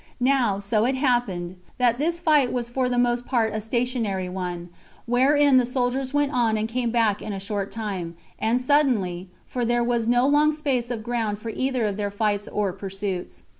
Now, 0.19 0.55
it 0.57 0.61
so 0.63 0.83
happened, 0.85 1.57
that 1.77 1.99
this 1.99 2.19
fight 2.19 2.51
was 2.51 2.67
for 2.69 2.89
the 2.89 2.97
most 2.97 3.27
part 3.27 3.53
a 3.53 3.61
stationary 3.61 4.29
one, 4.29 4.69
wherein 5.05 5.57
the 5.57 5.65
soldiers 5.67 6.11
went 6.11 6.31
on 6.33 6.57
and 6.57 6.67
came 6.67 6.89
back 6.89 7.21
in 7.21 7.33
a 7.33 7.39
short 7.39 7.71
time, 7.71 8.15
and 8.39 8.59
suddenly; 8.59 9.29
for 9.45 9.63
there 9.63 9.83
was 9.83 10.07
no 10.07 10.27
long 10.27 10.53
space 10.53 10.89
of 10.89 11.03
ground 11.03 11.37
for 11.37 11.49
either 11.49 11.85
of 11.85 11.97
their 11.97 12.09
flights 12.09 12.47
or 12.47 12.73
pursuits. 12.73 13.43